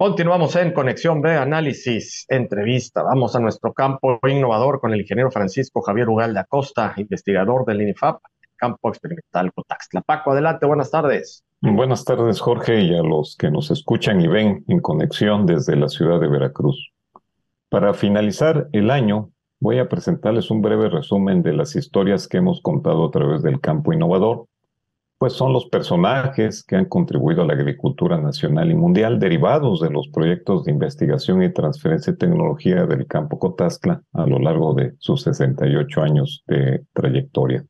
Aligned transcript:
Continuamos 0.00 0.54
en 0.54 0.72
Conexión 0.72 1.20
B, 1.20 1.36
análisis, 1.36 2.24
entrevista. 2.28 3.02
Vamos 3.02 3.34
a 3.34 3.40
nuestro 3.40 3.72
campo 3.72 4.20
innovador 4.28 4.78
con 4.78 4.92
el 4.92 5.00
ingeniero 5.00 5.32
Francisco 5.32 5.82
Javier 5.82 6.08
Ugalde 6.08 6.38
Acosta, 6.38 6.94
investigador 6.98 7.64
del 7.64 7.82
INIFAP, 7.82 8.20
campo 8.54 8.90
experimental 8.90 9.52
Cotaxtla. 9.52 10.02
Paco, 10.02 10.30
adelante, 10.30 10.66
buenas 10.66 10.92
tardes. 10.92 11.44
Buenas 11.60 12.04
tardes, 12.04 12.40
Jorge, 12.40 12.80
y 12.80 12.96
a 12.96 13.02
los 13.02 13.34
que 13.36 13.50
nos 13.50 13.72
escuchan 13.72 14.20
y 14.20 14.28
ven 14.28 14.64
en 14.68 14.78
conexión 14.78 15.46
desde 15.46 15.74
la 15.74 15.88
ciudad 15.88 16.20
de 16.20 16.28
Veracruz. 16.28 16.92
Para 17.68 17.92
finalizar 17.92 18.68
el 18.70 18.92
año, 18.92 19.32
voy 19.58 19.80
a 19.80 19.88
presentarles 19.88 20.52
un 20.52 20.62
breve 20.62 20.90
resumen 20.90 21.42
de 21.42 21.54
las 21.54 21.74
historias 21.74 22.28
que 22.28 22.36
hemos 22.36 22.62
contado 22.62 23.08
a 23.08 23.10
través 23.10 23.42
del 23.42 23.60
campo 23.60 23.92
innovador 23.92 24.46
pues 25.18 25.32
son 25.32 25.52
los 25.52 25.66
personajes 25.66 26.62
que 26.62 26.76
han 26.76 26.84
contribuido 26.84 27.42
a 27.42 27.46
la 27.46 27.54
agricultura 27.54 28.18
nacional 28.18 28.70
y 28.70 28.74
mundial 28.76 29.18
derivados 29.18 29.80
de 29.80 29.90
los 29.90 30.08
proyectos 30.08 30.64
de 30.64 30.70
investigación 30.70 31.42
y 31.42 31.52
transferencia 31.52 32.12
de 32.12 32.18
tecnología 32.18 32.86
del 32.86 33.06
campo 33.06 33.38
Cotazcla 33.38 34.02
a 34.12 34.26
lo 34.26 34.38
largo 34.38 34.74
de 34.74 34.94
sus 34.98 35.22
68 35.22 36.02
años 36.02 36.44
de 36.46 36.84
trayectoria. 36.92 37.66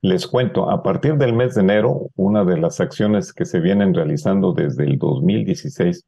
Les 0.00 0.28
cuento, 0.28 0.70
a 0.70 0.82
partir 0.82 1.16
del 1.16 1.32
mes 1.32 1.56
de 1.56 1.62
enero, 1.62 2.08
una 2.14 2.44
de 2.44 2.56
las 2.56 2.80
acciones 2.80 3.32
que 3.34 3.44
se 3.44 3.58
vienen 3.60 3.92
realizando 3.92 4.52
desde 4.52 4.84
el 4.84 4.96
2016 4.96 6.06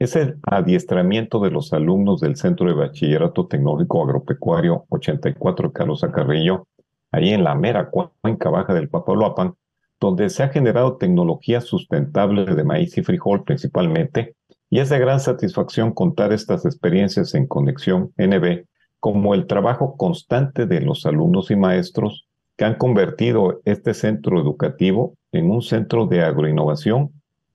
es 0.00 0.16
el 0.16 0.38
adiestramiento 0.42 1.38
de 1.40 1.50
los 1.50 1.72
alumnos 1.72 2.20
del 2.20 2.36
Centro 2.36 2.66
de 2.66 2.74
Bachillerato 2.74 3.46
Tecnológico 3.46 4.02
Agropecuario 4.02 4.86
84 4.88 5.72
Carlos 5.72 6.02
Acarrillo, 6.02 6.66
ahí 7.12 7.30
en 7.30 7.44
la 7.44 7.54
mera 7.54 7.90
cuenca 7.90 8.50
baja 8.50 8.74
del 8.74 8.88
Papaloapan, 8.88 9.54
donde 10.00 10.30
se 10.30 10.42
ha 10.42 10.48
generado 10.48 10.96
tecnología 10.96 11.60
sustentable 11.60 12.46
de 12.46 12.64
maíz 12.64 12.96
y 12.96 13.02
frijol 13.02 13.44
principalmente, 13.44 14.34
y 14.70 14.78
es 14.78 14.88
de 14.88 14.98
gran 14.98 15.20
satisfacción 15.20 15.92
contar 15.92 16.32
estas 16.32 16.64
experiencias 16.64 17.34
en 17.34 17.46
Conexión 17.46 18.12
NB 18.16 18.64
como 18.98 19.34
el 19.34 19.46
trabajo 19.46 19.96
constante 19.96 20.66
de 20.66 20.80
los 20.80 21.06
alumnos 21.06 21.50
y 21.50 21.56
maestros 21.56 22.26
que 22.56 22.64
han 22.64 22.74
convertido 22.74 23.60
este 23.64 23.94
centro 23.94 24.40
educativo 24.40 25.14
en 25.32 25.50
un 25.50 25.62
centro 25.62 26.06
de 26.06 26.22
agroinnovación, 26.22 27.10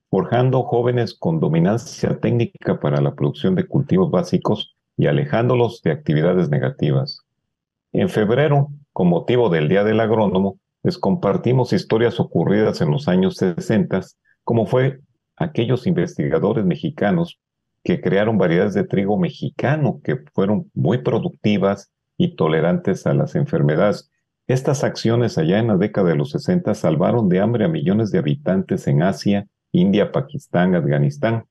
forjando 0.10 0.64
jóvenes 0.64 1.14
con 1.14 1.40
dominancia 1.40 2.20
técnica 2.20 2.80
para 2.80 3.02
la 3.02 3.14
producción 3.14 3.56
de 3.56 3.68
cultivos 3.68 4.10
básicos 4.10 4.76
y 4.98 5.08
alejándolos 5.08 5.82
de 5.84 5.92
actividades 5.92 6.50
negativas. 6.50 7.22
En 7.92 8.10
febrero, 8.10 8.70
con 8.94 9.08
motivo 9.08 9.50
del 9.50 9.70
Día 9.70 9.84
del 9.84 10.00
Agrónomo, 10.00 10.58
les 10.86 11.00
compartimos 11.00 11.74
historias 11.74 12.20
ocurridas 12.20 12.80
en 12.80 12.92
los 12.92 13.08
años 13.08 13.38
60, 13.38 14.02
como 14.44 14.68
fue 14.68 15.00
aquellos 15.36 15.88
investigadores 15.88 16.64
mexicanos 16.64 17.40
que 17.84 18.02
crearon 18.02 18.38
variedades 18.38 18.76
de 18.76 18.84
trigo 18.84 19.18
mexicano 19.18 20.00
que 20.04 20.18
fueron 20.36 20.70
muy 20.76 21.00
productivas 21.00 21.92
y 22.20 22.36
tolerantes 22.36 23.08
a 23.08 23.16
las 23.16 23.34
enfermedades. 23.34 24.12
Estas 24.46 24.84
acciones 24.84 25.40
allá 25.40 25.58
en 25.58 25.70
la 25.70 25.78
década 25.78 26.10
de 26.10 26.18
los 26.18 26.30
60 26.30 26.76
salvaron 26.76 27.30
de 27.30 27.40
hambre 27.40 27.66
a 27.66 27.68
millones 27.68 28.12
de 28.12 28.20
habitantes 28.20 28.86
en 28.86 29.02
Asia, 29.02 29.48
India, 29.72 30.12
Pakistán, 30.12 30.76
Afganistán. 30.76 31.46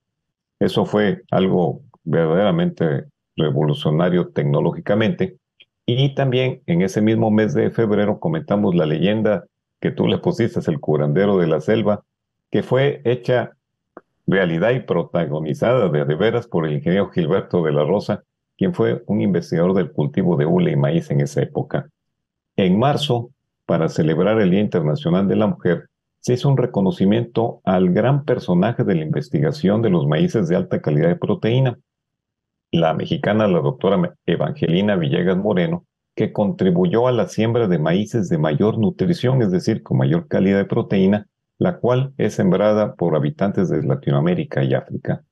Eso 0.61 0.85
fue 0.85 1.23
algo 1.29 1.81
verdaderamente 2.05 3.03
revolucionario 3.35 4.29
tecnológicamente 4.29 5.39
y 5.85 6.15
también 6.15 6.61
en 6.65 6.81
ese 6.81 7.01
mismo 7.01 7.31
mes 7.31 7.53
de 7.53 7.69
febrero 7.69 8.19
comentamos 8.19 8.75
la 8.75 8.85
leyenda 8.85 9.45
que 9.79 9.91
tú 9.91 10.07
le 10.07 10.17
pusiste, 10.17 10.59
el 10.69 10.79
curandero 10.79 11.37
de 11.37 11.47
la 11.47 11.61
selva, 11.61 12.03
que 12.49 12.63
fue 12.63 13.01
hecha 13.05 13.51
realidad 14.25 14.71
y 14.71 14.79
protagonizada 14.79 15.89
de, 15.89 16.05
de 16.05 16.15
veras 16.15 16.47
por 16.47 16.65
el 16.65 16.73
ingeniero 16.73 17.09
Gilberto 17.09 17.63
de 17.63 17.71
la 17.71 17.83
Rosa, 17.83 18.23
quien 18.57 18.73
fue 18.73 19.03
un 19.07 19.21
investigador 19.21 19.73
del 19.73 19.91
cultivo 19.91 20.37
de 20.37 20.45
hule 20.45 20.71
y 20.71 20.75
maíz 20.75 21.11
en 21.11 21.21
esa 21.21 21.41
época. 21.41 21.89
En 22.55 22.79
marzo, 22.79 23.29
para 23.65 23.89
celebrar 23.89 24.39
el 24.39 24.51
Día 24.51 24.61
Internacional 24.61 25.27
de 25.27 25.35
la 25.35 25.47
Mujer, 25.47 25.89
se 26.19 26.33
hizo 26.33 26.49
un 26.49 26.57
reconocimiento 26.57 27.61
al 27.63 27.91
gran 27.91 28.25
personaje 28.25 28.83
de 28.83 28.95
la 28.95 29.03
investigación 29.03 29.83
de 29.83 29.91
los 29.91 30.07
maíces 30.07 30.47
de 30.47 30.55
alta 30.55 30.81
calidad 30.81 31.09
de 31.09 31.17
proteína, 31.17 31.77
la 32.75 32.93
mexicana, 32.93 33.47
la 33.47 33.59
doctora 33.59 34.15
Evangelina 34.25 34.95
Villegas 34.95 35.37
Moreno, 35.37 35.85
que 36.15 36.31
contribuyó 36.31 37.07
a 37.07 37.11
la 37.11 37.27
siembra 37.27 37.67
de 37.67 37.79
maíces 37.79 38.29
de 38.29 38.37
mayor 38.37 38.77
nutrición, 38.77 39.41
es 39.41 39.51
decir, 39.51 39.83
con 39.83 39.97
mayor 39.97 40.27
calidad 40.27 40.57
de 40.57 40.65
proteína, 40.65 41.27
la 41.57 41.77
cual 41.77 42.13
es 42.17 42.33
sembrada 42.35 42.95
por 42.95 43.15
habitantes 43.15 43.69
de 43.69 43.83
Latinoamérica 43.83 44.63
y 44.63 44.73
África. 44.73 45.23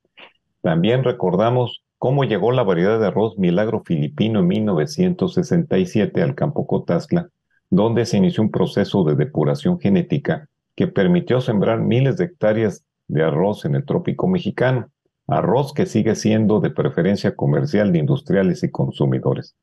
También 0.62 1.04
recordamos 1.04 1.84
cómo 1.98 2.24
llegó 2.24 2.52
la 2.52 2.64
variedad 2.64 3.00
de 3.00 3.08
arroz 3.08 3.38
milagro 3.38 3.82
filipino 3.86 4.40
en 4.40 4.48
1967 4.48 6.22
al 6.22 6.36
campo 6.36 6.68
Cotazla, 6.68 7.30
donde 7.70 8.06
se 8.06 8.18
inició 8.18 8.44
un 8.44 8.52
proceso 8.52 9.04
de 9.04 9.16
depuración 9.16 9.80
genética 9.80 10.48
que 10.76 10.88
permitió 10.88 11.40
sembrar 11.42 11.80
miles 11.80 12.18
de 12.18 12.26
hectáreas 12.26 12.86
de 13.08 13.24
arroz 13.24 13.66
en 13.66 13.76
el 13.76 13.86
trópico 13.86 14.28
mexicano 14.28 14.90
arroz 15.28 15.74
que 15.74 15.86
sigue 15.86 16.16
siendo 16.16 16.60
de 16.60 16.72
preferencia 16.72 17.36
comercial 17.36 17.92
de 17.92 18.00
industriales 18.00 18.64
y 18.64 18.72
consumidores. 18.72 19.56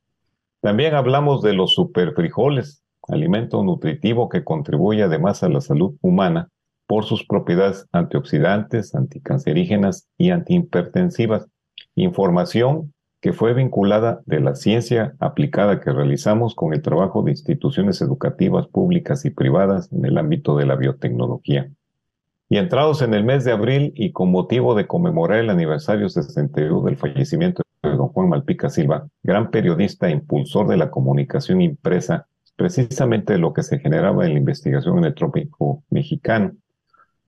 También 0.60 0.94
hablamos 0.94 1.43
de 1.43 1.54
los 1.54 1.75
superfrijoles, 1.75 2.82
alimento 3.09 3.62
nutritivo 3.62 4.28
que 4.28 4.44
contribuye 4.44 5.03
además 5.03 5.43
a 5.43 5.49
la 5.49 5.60
salud 5.60 5.97
humana 6.03 6.49
por 6.87 7.04
sus 7.04 7.25
propiedades 7.25 7.87
antioxidantes, 7.93 8.94
anticancerígenas 8.94 10.09
y 10.19 10.31
antihipertensivas. 10.31 11.47
Información 11.94 12.93
que 13.20 13.32
fue 13.32 13.54
vinculada 13.54 14.22
de 14.26 14.41
la 14.41 14.54
ciencia 14.54 15.15
aplicada 15.20 15.81
que 15.81 15.93
realizamos 15.93 16.54
con 16.54 16.72
el 16.72 16.82
trabajo 16.82 17.22
de 17.22 17.32
instituciones 17.32 18.00
educativas 18.00 18.66
públicas 18.66 19.25
y 19.25 19.31
privadas 19.31 19.93
en 19.93 20.04
el 20.04 20.19
ámbito 20.19 20.56
de 20.56 20.66
la 20.66 20.76
biotecnología. 20.76 21.70
Y 22.53 22.56
entrados 22.56 23.00
en 23.00 23.15
el 23.15 23.22
mes 23.22 23.44
de 23.44 23.53
abril 23.53 23.93
y 23.94 24.11
con 24.11 24.33
motivo 24.33 24.75
de 24.75 24.88
conmemorar 24.88 25.38
el 25.38 25.50
aniversario 25.50 26.09
62 26.09 26.84
del 26.84 26.97
fallecimiento 26.97 27.62
de 27.81 27.91
don 27.91 28.09
Juan 28.09 28.28
Malpica 28.28 28.69
Silva, 28.69 29.06
gran 29.22 29.53
periodista 29.53 30.09
e 30.09 30.11
impulsor 30.11 30.66
de 30.66 30.77
la 30.77 30.91
comunicación 30.91 31.61
impresa, 31.62 32.27
precisamente 32.56 33.38
lo 33.38 33.53
que 33.53 33.62
se 33.62 33.78
generaba 33.78 34.27
en 34.27 34.33
la 34.33 34.41
investigación 34.41 34.99
en 34.99 35.05
el 35.05 35.15
trópico 35.15 35.84
mexicano. 35.91 36.56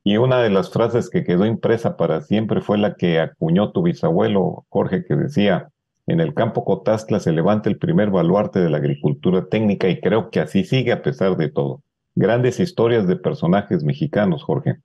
Y 0.02 0.16
una 0.16 0.42
de 0.42 0.50
las 0.50 0.72
frases 0.72 1.08
que 1.08 1.22
quedó 1.22 1.46
impresa 1.46 1.96
para 1.96 2.22
siempre 2.22 2.60
fue 2.60 2.76
la 2.76 2.96
que 2.96 3.20
acuñó 3.20 3.70
tu 3.70 3.84
bisabuelo 3.84 4.66
Jorge, 4.70 5.04
que 5.04 5.14
decía, 5.14 5.68
en 6.08 6.18
el 6.18 6.34
campo 6.34 6.64
Cotazla 6.64 7.20
se 7.20 7.30
levanta 7.30 7.70
el 7.70 7.78
primer 7.78 8.10
baluarte 8.10 8.58
de 8.58 8.70
la 8.70 8.78
agricultura 8.78 9.46
técnica 9.46 9.88
y 9.88 10.00
creo 10.00 10.30
que 10.30 10.40
así 10.40 10.64
sigue 10.64 10.90
a 10.90 11.00
pesar 11.00 11.36
de 11.36 11.48
todo. 11.48 11.80
Grandes 12.16 12.58
historias 12.58 13.06
de 13.06 13.14
personajes 13.14 13.84
mexicanos, 13.84 14.42
Jorge. 14.42 14.80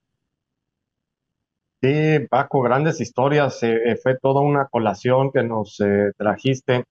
Sí, 1.82 2.26
Paco, 2.30 2.62
grandes 2.62 3.00
historias. 3.02 3.62
Eh, 3.62 3.92
eh, 3.92 3.96
fue 3.98 4.18
toda 4.18 4.42
una 4.42 4.66
colación 4.66 5.32
que 5.32 5.44
nos 5.44 5.80
eh, 5.80 6.12
trajiste 6.18 6.84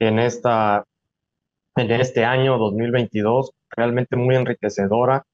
en, 0.00 0.18
esta, 0.18 0.84
en 1.76 1.90
este 1.92 2.24
año 2.24 2.58
2022, 2.58 3.52
realmente 3.70 4.16
muy 4.16 4.34
enriquecedora. 4.36 5.24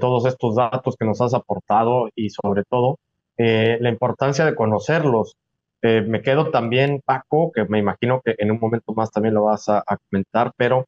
todos 0.00 0.26
estos 0.26 0.56
datos 0.56 0.96
que 0.98 1.04
nos 1.04 1.20
has 1.20 1.34
aportado 1.34 2.08
y 2.14 2.30
sobre 2.30 2.62
todo 2.64 2.98
la 3.36 3.88
importancia 3.90 4.44
de 4.46 4.54
conocerlos. 4.54 5.36
me 5.82 6.22
quedo 6.22 6.50
también, 6.50 7.02
Paco, 7.04 7.52
que 7.52 7.64
me 7.66 7.78
imagino 7.80 8.22
que 8.24 8.34
en 8.38 8.50
un 8.50 8.58
momento 8.60 8.94
más 8.94 9.10
también 9.10 9.34
lo 9.34 9.44
vas 9.44 9.68
a, 9.68 9.78
a 9.86 9.98
comentar, 10.08 10.52
pero 10.56 10.86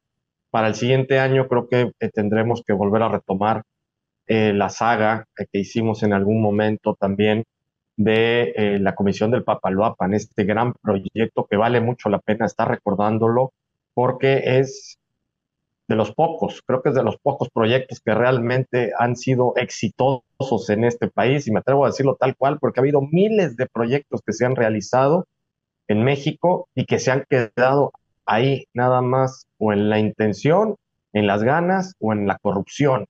para 0.50 0.69
el 0.69 0.75
siguiente 0.77 1.19
año 1.19 1.47
creo 1.48 1.69
que 1.69 1.93
tendremos 2.15 2.62
que 2.66 2.72
volver 2.72 3.03
a 3.03 3.09
retomar 3.09 3.62
la 4.28 4.69
saga 4.71 5.27
que 5.37 5.59
hicimos 5.59 6.03
en 6.03 6.12
algún 6.12 6.41
momento 6.41 6.97
también 6.98 7.44
de 7.97 8.53
eh, 8.57 8.79
la 8.79 8.95
Comisión 8.95 9.31
del 9.31 9.45
Papaloapan, 9.45 10.15
este 10.15 10.45
gran 10.45 10.75
proyecto 10.75 11.47
que 11.47 11.57
vale 11.57 11.81
mucho 11.81 12.09
la 12.09 12.19
pena 12.19 12.47
estar 12.47 12.69
recordándolo 12.69 13.53
porque 13.95 14.59
es 14.59 14.98
de 15.89 15.97
los 15.97 16.13
pocos, 16.13 16.63
creo 16.66 16.83
que 16.83 16.91
es 16.91 16.95
de 16.95 17.03
los 17.03 17.16
pocos 17.19 17.48
proyectos 17.48 18.01
que 18.01 18.13
realmente 18.13 18.93
han 18.98 19.16
sido 19.16 19.54
exitosos 19.57 20.69
en 20.69 20.84
este 20.84 21.09
país 21.09 21.47
y 21.47 21.53
me 21.53 21.60
atrevo 21.60 21.84
a 21.84 21.89
decirlo 21.89 22.16
tal 22.19 22.37
cual 22.37 22.59
porque 22.59 22.81
ha 22.81 22.83
habido 22.83 23.01
miles 23.01 23.57
de 23.57 23.66
proyectos 23.66 24.21
que 24.27 24.33
se 24.33 24.45
han 24.45 24.57
realizado 24.57 25.27
en 25.89 26.03
México 26.03 26.69
y 26.75 26.87
que 26.87 26.98
se 26.98 27.13
han 27.13 27.25
quedado 27.28 27.93
ahí 28.27 28.66
nada 28.75 29.01
más 29.01 29.47
o 29.59 29.72
en 29.72 29.89
la 29.89 30.01
intención, 30.01 30.75
en 31.13 31.27
las 31.28 31.45
ganas 31.45 31.95
o 32.01 32.13
en 32.13 32.27
la 32.27 32.39
corrupción. 32.39 33.07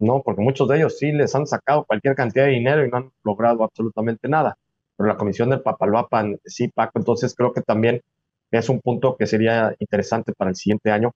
¿No? 0.00 0.22
Porque 0.22 0.42
muchos 0.42 0.68
de 0.68 0.78
ellos 0.78 0.98
sí 0.98 1.12
les 1.12 1.34
han 1.34 1.46
sacado 1.46 1.84
cualquier 1.84 2.14
cantidad 2.14 2.46
de 2.46 2.52
dinero 2.52 2.84
y 2.84 2.90
no 2.90 2.96
han 2.96 3.10
logrado 3.22 3.62
absolutamente 3.64 4.28
nada. 4.28 4.56
Pero 4.96 5.08
la 5.08 5.16
comisión 5.16 5.50
del 5.50 5.62
Papaloapan 5.62 6.38
sí, 6.44 6.68
Paco, 6.68 6.98
entonces 6.98 7.34
creo 7.34 7.52
que 7.52 7.62
también 7.62 8.02
es 8.50 8.68
un 8.68 8.80
punto 8.80 9.16
que 9.16 9.26
sería 9.26 9.74
interesante 9.78 10.32
para 10.32 10.50
el 10.50 10.56
siguiente 10.56 10.90
año 10.90 11.12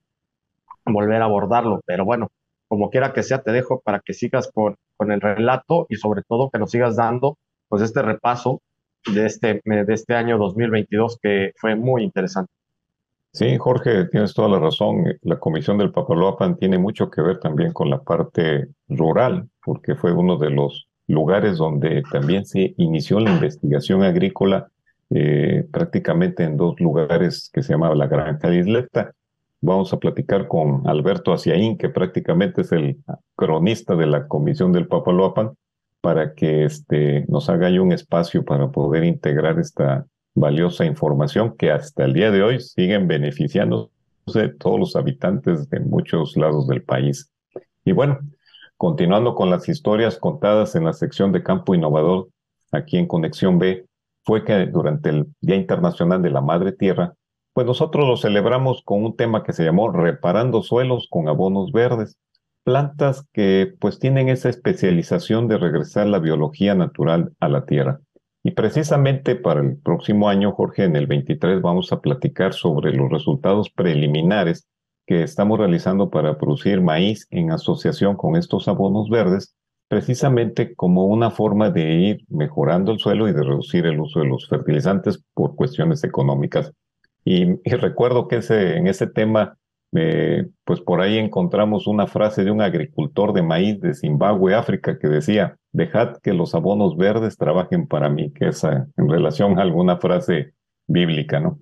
volver 0.86 1.22
a 1.22 1.24
abordarlo. 1.24 1.80
Pero 1.86 2.04
bueno, 2.04 2.28
como 2.68 2.90
quiera 2.90 3.12
que 3.12 3.22
sea, 3.22 3.42
te 3.42 3.52
dejo 3.52 3.80
para 3.80 4.00
que 4.00 4.14
sigas 4.14 4.50
con, 4.52 4.76
con 4.96 5.10
el 5.12 5.20
relato 5.20 5.86
y 5.88 5.96
sobre 5.96 6.22
todo 6.22 6.50
que 6.50 6.58
nos 6.58 6.70
sigas 6.70 6.96
dando 6.96 7.36
pues 7.68 7.82
este 7.82 8.02
repaso 8.02 8.60
de 9.12 9.26
este, 9.26 9.60
de 9.64 9.94
este 9.94 10.14
año 10.14 10.38
2022 10.38 11.18
que 11.20 11.52
fue 11.56 11.74
muy 11.74 12.02
interesante. 12.02 12.52
Sí, 13.34 13.58
Jorge, 13.58 14.04
tienes 14.04 14.32
toda 14.32 14.48
la 14.48 14.60
razón. 14.60 15.18
La 15.22 15.40
Comisión 15.40 15.76
del 15.76 15.90
Papaloapan 15.90 16.56
tiene 16.56 16.78
mucho 16.78 17.10
que 17.10 17.20
ver 17.20 17.40
también 17.40 17.72
con 17.72 17.90
la 17.90 18.00
parte 18.00 18.68
rural, 18.88 19.48
porque 19.64 19.96
fue 19.96 20.12
uno 20.12 20.36
de 20.36 20.50
los 20.50 20.86
lugares 21.08 21.58
donde 21.58 22.04
también 22.12 22.46
se 22.46 22.74
inició 22.76 23.18
la 23.18 23.32
investigación 23.32 24.04
agrícola 24.04 24.68
eh, 25.10 25.66
prácticamente 25.72 26.44
en 26.44 26.56
dos 26.56 26.78
lugares 26.78 27.50
que 27.52 27.64
se 27.64 27.72
llamaba 27.72 27.96
la 27.96 28.06
Granja 28.06 28.48
de 28.48 28.58
Isleta. 28.60 29.12
Vamos 29.60 29.92
a 29.92 29.98
platicar 29.98 30.46
con 30.46 30.86
Alberto 30.86 31.32
Aciaín, 31.32 31.76
que 31.76 31.88
prácticamente 31.88 32.60
es 32.60 32.70
el 32.70 32.98
cronista 33.34 33.96
de 33.96 34.06
la 34.06 34.28
Comisión 34.28 34.70
del 34.70 34.86
Papaloapan, 34.86 35.54
para 36.00 36.34
que 36.34 36.66
este, 36.66 37.24
nos 37.26 37.50
haga 37.50 37.68
un 37.82 37.90
espacio 37.90 38.44
para 38.44 38.70
poder 38.70 39.02
integrar 39.02 39.58
esta 39.58 40.06
valiosa 40.34 40.84
información 40.84 41.56
que 41.56 41.70
hasta 41.70 42.04
el 42.04 42.12
día 42.12 42.30
de 42.30 42.42
hoy 42.42 42.60
siguen 42.60 43.06
beneficiándose 43.06 43.90
todos 44.58 44.78
los 44.78 44.96
habitantes 44.96 45.68
de 45.70 45.80
muchos 45.80 46.36
lados 46.36 46.66
del 46.66 46.82
país. 46.82 47.30
Y 47.84 47.92
bueno, 47.92 48.18
continuando 48.76 49.34
con 49.34 49.50
las 49.50 49.68
historias 49.68 50.18
contadas 50.18 50.74
en 50.74 50.84
la 50.84 50.92
sección 50.92 51.32
de 51.32 51.42
Campo 51.42 51.74
Innovador, 51.74 52.28
aquí 52.72 52.96
en 52.96 53.06
Conexión 53.06 53.58
B, 53.58 53.86
fue 54.24 54.44
que 54.44 54.66
durante 54.66 55.10
el 55.10 55.26
Día 55.40 55.56
Internacional 55.56 56.22
de 56.22 56.30
la 56.30 56.40
Madre 56.40 56.72
Tierra, 56.72 57.14
pues 57.52 57.66
nosotros 57.66 58.08
lo 58.08 58.16
celebramos 58.16 58.82
con 58.84 59.04
un 59.04 59.16
tema 59.16 59.44
que 59.44 59.52
se 59.52 59.64
llamó 59.64 59.92
Reparando 59.92 60.62
suelos 60.62 61.06
con 61.10 61.28
abonos 61.28 61.70
verdes 61.70 62.16
plantas 62.64 63.26
que 63.32 63.74
pues 63.78 63.98
tienen 63.98 64.28
esa 64.30 64.48
especialización 64.48 65.46
de 65.48 65.58
regresar 65.58 66.06
la 66.06 66.18
biología 66.18 66.74
natural 66.74 67.32
a 67.38 67.48
la 67.48 67.66
tierra. 67.66 68.00
Y 68.46 68.50
precisamente 68.50 69.36
para 69.36 69.62
el 69.62 69.78
próximo 69.78 70.28
año, 70.28 70.52
Jorge, 70.52 70.84
en 70.84 70.96
el 70.96 71.06
23 71.06 71.62
vamos 71.62 71.90
a 71.92 72.02
platicar 72.02 72.52
sobre 72.52 72.92
los 72.92 73.10
resultados 73.10 73.70
preliminares 73.70 74.68
que 75.06 75.22
estamos 75.22 75.58
realizando 75.58 76.10
para 76.10 76.36
producir 76.36 76.82
maíz 76.82 77.26
en 77.30 77.50
asociación 77.50 78.16
con 78.16 78.36
estos 78.36 78.68
abonos 78.68 79.08
verdes, 79.08 79.56
precisamente 79.88 80.74
como 80.74 81.06
una 81.06 81.30
forma 81.30 81.70
de 81.70 81.94
ir 81.94 82.24
mejorando 82.28 82.92
el 82.92 82.98
suelo 82.98 83.28
y 83.28 83.32
de 83.32 83.42
reducir 83.42 83.86
el 83.86 83.98
uso 83.98 84.20
de 84.20 84.26
los 84.26 84.46
fertilizantes 84.46 85.24
por 85.32 85.56
cuestiones 85.56 86.04
económicas. 86.04 86.70
Y, 87.24 87.56
recuerdo 87.64 88.28
que 88.28 88.40
en 88.48 88.86
ese 88.86 89.06
tema 89.06 89.56
eh, 89.94 90.48
pues 90.64 90.80
por 90.80 91.00
ahí 91.00 91.16
encontramos 91.16 91.86
una 91.86 92.06
frase 92.06 92.44
de 92.44 92.50
un 92.50 92.60
agricultor 92.60 93.32
de 93.32 93.42
maíz 93.42 93.80
de 93.80 93.94
Zimbabue, 93.94 94.54
África, 94.54 94.98
que 94.98 95.08
decía, 95.08 95.56
dejad 95.74 96.16
que 96.22 96.32
los 96.32 96.54
abonos 96.54 96.96
verdes 96.96 97.36
trabajen 97.36 97.86
para 97.86 98.08
mí, 98.08 98.32
que 98.32 98.48
es 98.48 98.64
en 98.64 99.08
relación 99.08 99.58
a 99.58 99.62
alguna 99.62 99.98
frase 99.98 100.54
bíblica, 100.86 101.40
¿no? 101.40 101.58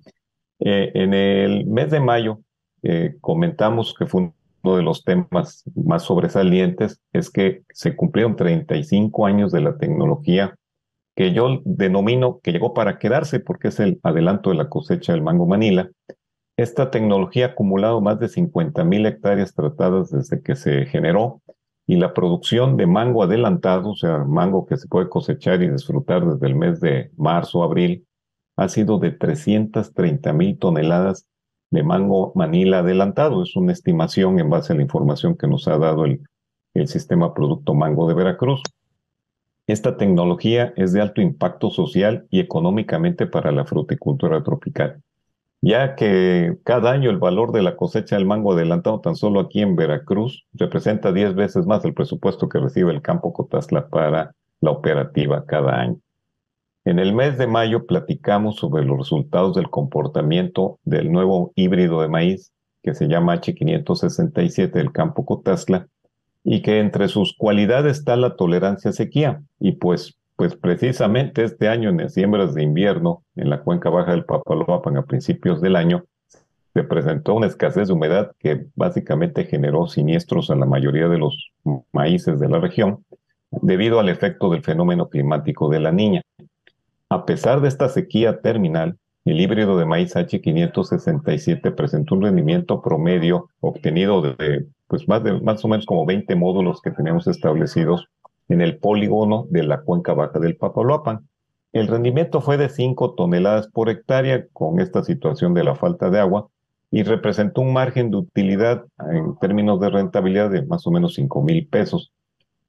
Eh, 0.59 0.91
en 0.93 1.13
el 1.13 1.65
mes 1.65 1.91
de 1.91 1.99
mayo 1.99 2.39
eh, 2.83 3.17
comentamos 3.19 3.93
que 3.97 4.05
fue 4.05 4.31
uno 4.63 4.77
de 4.77 4.83
los 4.83 5.03
temas 5.03 5.63
más 5.75 6.03
sobresalientes, 6.03 7.01
es 7.11 7.29
que 7.29 7.63
se 7.73 7.95
cumplieron 7.95 8.35
35 8.35 9.25
años 9.25 9.51
de 9.51 9.61
la 9.61 9.77
tecnología 9.77 10.55
que 11.15 11.33
yo 11.33 11.61
denomino 11.65 12.39
que 12.41 12.51
llegó 12.51 12.73
para 12.73 12.97
quedarse 12.97 13.39
porque 13.39 13.67
es 13.69 13.79
el 13.79 13.99
adelanto 14.03 14.51
de 14.51 14.55
la 14.55 14.69
cosecha 14.69 15.13
del 15.13 15.21
mango 15.21 15.45
manila, 15.45 15.89
esta 16.55 16.91
tecnología 16.91 17.47
ha 17.47 17.49
acumulado 17.49 17.99
más 17.99 18.19
de 18.19 18.27
50.000 18.27 19.07
hectáreas 19.07 19.53
tratadas 19.55 20.11
desde 20.11 20.41
que 20.41 20.55
se 20.55 20.85
generó 20.85 21.41
y 21.85 21.97
la 21.97 22.13
producción 22.13 22.77
de 22.77 22.87
mango 22.87 23.23
adelantado, 23.23 23.91
o 23.91 23.95
sea, 23.95 24.19
mango 24.19 24.65
que 24.65 24.77
se 24.77 24.87
puede 24.87 25.09
cosechar 25.09 25.61
y 25.61 25.69
disfrutar 25.69 26.25
desde 26.25 26.47
el 26.47 26.55
mes 26.55 26.79
de 26.79 27.11
marzo, 27.17 27.63
abril, 27.63 28.07
ha 28.55 28.69
sido 28.69 28.99
de 28.99 29.17
330.000 29.17 30.59
toneladas 30.59 31.27
de 31.71 31.83
mango 31.83 32.31
manila 32.35 32.79
adelantado. 32.79 33.43
Es 33.43 33.55
una 33.55 33.73
estimación 33.73 34.39
en 34.39 34.49
base 34.49 34.73
a 34.73 34.75
la 34.75 34.83
información 34.83 35.35
que 35.35 35.47
nos 35.47 35.67
ha 35.67 35.77
dado 35.77 36.05
el, 36.05 36.21
el 36.73 36.87
sistema 36.87 37.33
Producto 37.33 37.73
Mango 37.73 38.07
de 38.07 38.13
Veracruz. 38.13 38.61
Esta 39.67 39.97
tecnología 39.97 40.73
es 40.77 40.93
de 40.93 41.01
alto 41.01 41.21
impacto 41.21 41.69
social 41.69 42.27
y 42.29 42.39
económicamente 42.39 43.27
para 43.27 43.51
la 43.51 43.65
fruticultura 43.65 44.43
tropical 44.43 45.01
ya 45.65 45.95
que 45.95 46.57
cada 46.65 46.91
año 46.91 47.09
el 47.09 47.19
valor 47.19 47.53
de 47.53 47.63
la 47.63 47.77
cosecha 47.77 48.17
del 48.17 48.25
mango 48.25 48.51
adelantado 48.51 48.99
tan 48.99 49.15
solo 49.15 49.39
aquí 49.39 49.61
en 49.61 49.77
Veracruz 49.77 50.45
representa 50.51 51.13
10 51.13 51.35
veces 51.35 51.65
más 51.65 51.85
el 51.85 51.93
presupuesto 51.93 52.49
que 52.49 52.59
recibe 52.59 52.91
el 52.91 53.01
campo 53.01 53.31
Cotazla 53.31 53.87
para 53.87 54.35
la 54.59 54.71
operativa 54.71 55.45
cada 55.45 55.79
año. 55.79 55.99
En 56.83 56.99
el 56.99 57.13
mes 57.13 57.37
de 57.37 57.47
mayo 57.47 57.85
platicamos 57.85 58.57
sobre 58.57 58.83
los 58.83 58.97
resultados 58.97 59.55
del 59.55 59.69
comportamiento 59.69 60.79
del 60.83 61.09
nuevo 61.13 61.53
híbrido 61.55 62.01
de 62.01 62.09
maíz 62.09 62.51
que 62.83 62.93
se 62.93 63.07
llama 63.07 63.35
H567 63.35 64.69
del 64.69 64.91
campo 64.91 65.25
Cotazla 65.25 65.87
y 66.43 66.61
que 66.61 66.81
entre 66.81 67.07
sus 67.07 67.37
cualidades 67.37 67.99
está 67.99 68.17
la 68.17 68.35
tolerancia 68.35 68.89
a 68.89 68.93
sequía 68.93 69.41
y 69.61 69.71
pues 69.77 70.17
pues 70.35 70.55
precisamente 70.55 71.43
este 71.43 71.67
año 71.67 71.89
en 71.89 72.09
siembras 72.09 72.53
de 72.53 72.63
invierno 72.63 73.23
en 73.35 73.49
la 73.49 73.61
cuenca 73.61 73.89
baja 73.89 74.11
del 74.11 74.25
Papaloapan 74.25 74.97
a 74.97 75.05
principios 75.05 75.61
del 75.61 75.75
año 75.75 76.05
se 76.73 76.83
presentó 76.83 77.35
una 77.35 77.47
escasez 77.47 77.87
de 77.87 77.93
humedad 77.93 78.31
que 78.39 78.65
básicamente 78.75 79.45
generó 79.45 79.87
siniestros 79.87 80.49
a 80.49 80.55
la 80.55 80.65
mayoría 80.65 81.07
de 81.07 81.19
los 81.19 81.51
maíces 81.91 82.39
de 82.39 82.49
la 82.49 82.59
región 82.59 83.05
debido 83.51 83.99
al 83.99 84.09
efecto 84.09 84.49
del 84.49 84.63
fenómeno 84.63 85.07
climático 85.07 85.69
de 85.69 85.79
la 85.79 85.91
niña. 85.91 86.21
A 87.09 87.25
pesar 87.25 87.61
de 87.61 87.67
esta 87.67 87.89
sequía 87.89 88.41
terminal, 88.41 88.97
el 89.25 89.39
híbrido 89.39 89.77
de 89.77 89.85
maíz 89.85 90.15
H567 90.15 91.75
presentó 91.75 92.15
un 92.15 92.23
rendimiento 92.23 92.81
promedio 92.81 93.49
obtenido 93.59 94.21
de 94.21 94.65
pues 94.87 95.07
más, 95.07 95.23
de, 95.23 95.39
más 95.41 95.63
o 95.63 95.67
menos 95.67 95.85
como 95.85 96.05
20 96.05 96.35
módulos 96.35 96.81
que 96.81 96.91
teníamos 96.91 97.27
establecidos 97.27 98.09
en 98.49 98.61
el 98.61 98.77
polígono 98.77 99.47
de 99.49 99.63
la 99.63 99.81
cuenca 99.81 100.13
baja 100.13 100.39
del 100.39 100.57
Papaloapan. 100.57 101.27
El 101.71 101.87
rendimiento 101.87 102.41
fue 102.41 102.57
de 102.57 102.69
5 102.69 103.15
toneladas 103.15 103.67
por 103.67 103.89
hectárea 103.89 104.45
con 104.53 104.79
esta 104.79 105.03
situación 105.03 105.53
de 105.53 105.63
la 105.63 105.75
falta 105.75 106.09
de 106.09 106.19
agua 106.19 106.49
y 106.91 107.03
representó 107.03 107.61
un 107.61 107.73
margen 107.73 108.11
de 108.11 108.17
utilidad 108.17 108.83
en 109.09 109.35
términos 109.39 109.79
de 109.79 109.89
rentabilidad 109.89 110.51
de 110.51 110.63
más 110.63 110.85
o 110.85 110.91
menos 110.91 111.15
5 111.15 111.41
mil 111.41 111.67
pesos. 111.67 112.11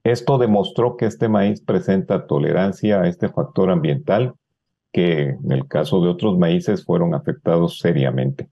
Esto 0.03 0.37
demostró 0.37 0.97
que 0.97 1.05
este 1.05 1.29
maíz 1.29 1.61
presenta 1.61 2.25
tolerancia 2.25 3.01
a 3.01 3.07
este 3.07 3.29
factor 3.29 3.69
ambiental 3.69 4.33
que 4.91 5.29
en 5.29 5.51
el 5.51 5.67
caso 5.67 6.01
de 6.01 6.09
otros 6.09 6.37
maíces 6.37 6.85
fueron 6.85 7.13
afectados 7.13 7.79
seriamente. 7.79 8.47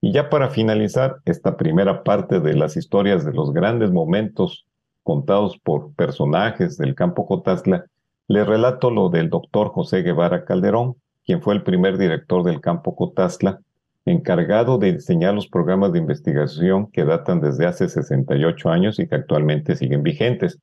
Y 0.00 0.12
ya 0.12 0.30
para 0.30 0.50
finalizar 0.50 1.16
esta 1.24 1.56
primera 1.56 2.02
parte 2.02 2.38
de 2.38 2.54
las 2.54 2.76
historias 2.76 3.24
de 3.24 3.32
los 3.32 3.52
grandes 3.52 3.90
momentos 3.90 4.66
contados 5.10 5.58
por 5.58 5.92
personajes 5.94 6.78
del 6.78 6.94
campo 6.94 7.26
Cotazla, 7.26 7.84
le 8.28 8.44
relato 8.44 8.92
lo 8.92 9.08
del 9.08 9.28
doctor 9.28 9.70
José 9.70 10.02
Guevara 10.02 10.44
Calderón, 10.44 10.94
quien 11.24 11.42
fue 11.42 11.52
el 11.52 11.64
primer 11.64 11.98
director 11.98 12.44
del 12.44 12.60
campo 12.60 12.94
Cotazla, 12.94 13.58
encargado 14.04 14.78
de 14.78 14.92
diseñar 14.92 15.34
los 15.34 15.48
programas 15.48 15.92
de 15.92 15.98
investigación 15.98 16.92
que 16.92 17.04
datan 17.04 17.40
desde 17.40 17.66
hace 17.66 17.88
68 17.88 18.68
años 18.68 19.00
y 19.00 19.08
que 19.08 19.16
actualmente 19.16 19.74
siguen 19.74 20.04
vigentes. 20.04 20.60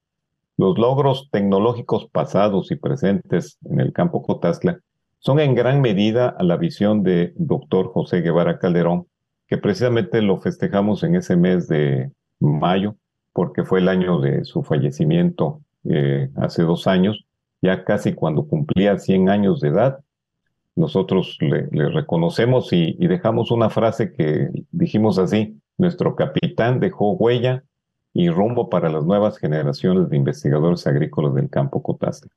Los 0.56 0.78
logros 0.78 1.28
tecnológicos 1.30 2.08
pasados 2.10 2.72
y 2.72 2.78
presentes 2.78 3.58
en 3.66 3.82
el 3.82 3.92
campo 3.92 4.22
Cotazla 4.22 4.80
son 5.20 5.42
en 5.42 5.56
gran 5.56 5.82
medida 5.82 6.30
a 6.30 6.44
la 6.44 6.56
visión 6.56 7.04
de 7.04 7.34
doctor 7.36 7.92
José 7.92 8.22
Guevara 8.22 8.60
Calderón, 8.60 9.08
que 9.46 9.58
precisamente 9.58 10.22
lo 10.22 10.38
festejamos 10.38 11.04
en 11.04 11.18
ese 11.18 11.36
mes 11.36 11.68
de 11.68 12.14
mayo, 12.40 12.96
porque 13.38 13.64
fue 13.64 13.82
el 13.82 13.88
año 13.88 14.20
de 14.20 14.46
su 14.46 14.64
fallecimiento 14.64 15.62
eh, 15.84 16.32
hace 16.38 16.64
dos 16.64 16.88
años, 16.88 17.28
ya 17.62 17.84
casi 17.84 18.16
cuando 18.16 18.48
cumplía 18.48 18.98
100 18.98 19.30
años 19.30 19.62
de 19.62 19.68
edad. 19.68 20.00
Nosotros 20.76 21.38
le, 21.40 21.68
reconocemos 21.90 22.74
y, 22.74 22.94
dejamos 22.94 23.52
una 23.52 23.70
frase 23.70 24.12
que 24.12 24.50
dijimos 24.72 25.20
así, 25.20 25.56
nuestro 25.78 26.16
capitán 26.16 26.80
dejó 26.80 27.12
huella 27.12 27.64
y 28.12 28.32
rumbo 28.32 28.72
para 28.72 28.90
las 28.90 29.06
nuevas 29.06 29.38
generaciones 29.38 30.10
de 30.10 30.18
investigadores 30.18 30.88
agrícolas 30.88 31.36
del 31.36 31.48
campo 31.48 31.84
Cotazla. 31.84 32.32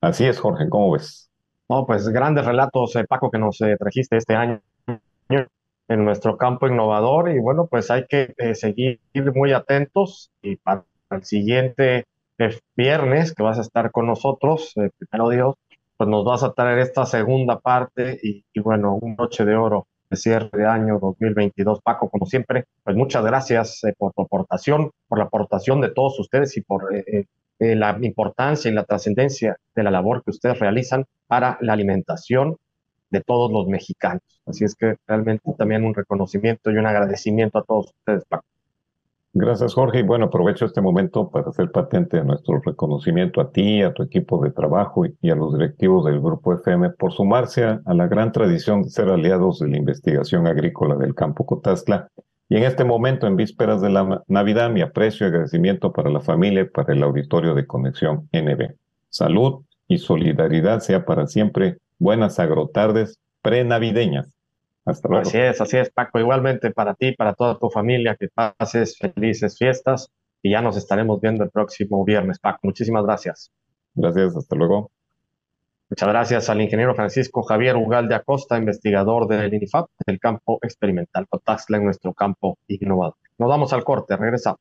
Así 0.00 0.24
es, 0.24 0.38
Jorge, 0.38 0.68
¿cómo 0.68 0.92
ves? 0.92 1.28
No, 1.68 1.84
pues 1.84 2.08
grandes 2.10 2.46
relatos, 2.46 2.94
eh, 2.94 3.04
Paco, 3.08 3.28
que 3.28 3.38
nos 3.38 3.60
eh, 3.60 3.76
trajiste 3.76 4.18
este 4.18 4.36
año 4.36 4.60
en 5.88 6.04
nuestro 6.04 6.36
campo 6.36 6.66
innovador 6.66 7.30
y 7.30 7.38
bueno, 7.38 7.66
pues 7.66 7.90
hay 7.90 8.06
que 8.06 8.34
eh, 8.38 8.54
seguir 8.54 9.00
muy 9.34 9.52
atentos 9.52 10.30
y 10.42 10.56
para 10.56 10.84
el 11.10 11.24
siguiente 11.24 12.06
eh, 12.38 12.58
viernes 12.76 13.34
que 13.34 13.42
vas 13.42 13.58
a 13.58 13.62
estar 13.62 13.90
con 13.90 14.06
nosotros, 14.06 14.72
eh, 14.76 14.90
primero 14.98 15.30
Dios, 15.30 15.54
pues 15.96 16.10
nos 16.10 16.24
vas 16.24 16.42
a 16.42 16.52
traer 16.52 16.78
esta 16.78 17.06
segunda 17.06 17.58
parte 17.58 18.18
y, 18.22 18.44
bueno, 18.60 18.98
un 19.00 19.16
noche 19.16 19.44
de 19.44 19.56
oro 19.56 19.86
de 20.10 20.16
cierre 20.16 20.50
de 20.52 20.66
año 20.66 20.98
2022. 21.00 21.80
Paco, 21.80 22.10
como 22.10 22.26
siempre, 22.26 22.66
pues 22.84 22.96
muchas 22.96 23.24
gracias 23.24 23.80
por 23.96 24.12
tu 24.12 24.22
aportación, 24.22 24.90
por 25.08 25.18
la 25.18 25.24
aportación 25.24 25.80
de 25.80 25.90
todos 25.90 26.20
ustedes 26.20 26.56
y 26.58 26.60
por 26.60 26.90
eh, 27.58 27.74
la 27.74 27.96
importancia 28.02 28.70
y 28.70 28.74
la 28.74 28.84
trascendencia 28.84 29.56
de 29.74 29.82
la 29.82 29.90
labor 29.90 30.22
que 30.22 30.30
ustedes 30.30 30.58
realizan 30.58 31.06
para 31.26 31.56
la 31.62 31.72
alimentación 31.72 32.58
de 33.10 33.20
todos 33.20 33.50
los 33.52 33.66
mexicanos. 33.66 34.22
Así 34.46 34.64
es 34.64 34.74
que 34.74 34.96
realmente 35.06 35.52
también 35.56 35.84
un 35.84 35.94
reconocimiento 35.94 36.70
y 36.70 36.76
un 36.76 36.86
agradecimiento 36.86 37.58
a 37.58 37.64
todos 37.64 37.86
ustedes, 37.86 38.24
Paco. 38.24 38.46
Gracias, 39.38 39.74
Jorge. 39.74 39.98
Y 39.98 40.02
bueno, 40.02 40.26
aprovecho 40.26 40.64
este 40.64 40.80
momento 40.80 41.28
para 41.28 41.50
hacer 41.50 41.70
patente 41.70 42.24
nuestro 42.24 42.58
reconocimiento 42.64 43.42
a 43.42 43.50
ti, 43.50 43.82
a 43.82 43.92
tu 43.92 44.02
equipo 44.02 44.42
de 44.42 44.50
trabajo 44.50 45.04
y 45.20 45.28
a 45.28 45.34
los 45.34 45.52
directivos 45.52 46.06
del 46.06 46.22
Grupo 46.22 46.54
FM 46.54 46.88
por 46.90 47.12
sumarse 47.12 47.64
a, 47.64 47.82
la 47.84 48.06
gran 48.06 48.32
tradición 48.32 48.82
de 48.82 48.88
ser 48.88 49.10
aliados 49.10 49.58
de 49.58 49.68
la 49.68 49.76
investigación 49.76 50.46
agrícola 50.46 50.96
del 50.96 51.14
campo 51.14 51.44
Cotazla. 51.44 52.08
Y 52.48 52.56
en 52.56 52.62
este 52.62 52.84
momento, 52.84 53.26
en 53.26 53.36
vísperas 53.36 53.82
de 53.82 53.90
la 53.90 54.22
Navidad, 54.26 54.70
mi 54.70 54.80
aprecio 54.80 55.26
y 55.26 55.28
agradecimiento 55.28 55.92
para 55.92 56.08
la 56.08 56.20
familia 56.20 56.62
y 56.62 56.70
para 56.70 56.94
el 56.94 57.02
auditorio 57.02 57.54
de 57.54 57.66
Conexión 57.66 58.30
NB. 58.32 58.74
Salud 59.10 59.64
y 59.86 59.98
solidaridad 59.98 60.80
sea 60.80 61.04
para 61.04 61.26
siempre. 61.26 61.76
Buenas 61.98 62.38
agrotardes 62.38 63.18
prenavideñas. 63.42 64.28
Así 64.84 65.38
es, 65.38 65.60
así 65.60 65.76
es, 65.78 65.90
Paco. 65.90 66.20
Igualmente 66.20 66.70
para 66.70 66.94
ti, 66.94 67.12
para 67.12 67.34
toda 67.34 67.58
tu 67.58 67.70
familia, 67.70 68.16
que 68.16 68.28
pases 68.28 68.96
felices 68.96 69.58
fiestas 69.58 70.12
y 70.42 70.52
ya 70.52 70.60
nos 70.60 70.76
estaremos 70.76 71.20
viendo 71.20 71.42
el 71.42 71.50
próximo 71.50 72.04
viernes, 72.04 72.38
Paco. 72.38 72.60
Muchísimas 72.62 73.04
gracias. 73.04 73.50
Gracias, 73.94 74.36
hasta 74.36 74.54
luego. 74.54 74.90
Muchas 75.88 76.08
gracias 76.08 76.50
al 76.50 76.60
ingeniero 76.60 76.94
Francisco 76.94 77.42
Javier 77.42 77.76
Ugal 77.76 78.08
de 78.08 78.16
Acosta, 78.16 78.58
investigador 78.58 79.26
del 79.28 79.54
INIFAP 79.54 79.88
del 80.06 80.18
campo 80.18 80.58
experimental 80.62 81.26
Cotaxla 81.28 81.78
en 81.78 81.84
nuestro 81.84 82.12
campo 82.12 82.58
innovador. 82.66 83.14
Nos 83.38 83.48
vamos 83.48 83.72
al 83.72 83.84
corte, 83.84 84.16
regresamos. 84.16 84.60